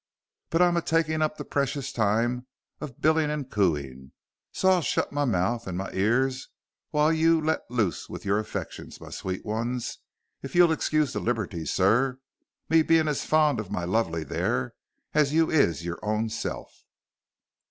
But 0.49 0.63
I'm 0.63 0.77
a 0.77 0.81
taking 0.81 1.21
up 1.21 1.37
the 1.37 1.45
precious 1.45 1.93
time 1.93 2.47
of 2.79 2.99
billing 3.01 3.29
and 3.29 3.47
cooing, 3.47 4.13
so 4.51 4.69
I'll 4.69 4.81
shut 4.81 5.11
my 5.11 5.25
mouth 5.25 5.67
and 5.67 5.77
my 5.77 5.91
ears 5.91 6.47
while 6.89 7.13
you 7.13 7.39
let 7.39 7.69
loose 7.69 8.09
your 8.09 8.39
affections, 8.39 8.99
my 8.99 9.11
sweet 9.11 9.45
ones, 9.45 9.99
if 10.41 10.55
you'll 10.55 10.71
excuse 10.71 11.13
the 11.13 11.19
liberty, 11.19 11.67
sir, 11.67 12.19
me 12.67 12.81
being 12.81 13.07
as 13.07 13.25
fond 13.25 13.59
of 13.59 13.69
my 13.69 13.83
lovey 13.83 14.23
there 14.23 14.73
as 15.13 15.33
you 15.33 15.51
is 15.51 15.85
your 15.85 15.99
own 16.01 16.29
self." 16.29 16.83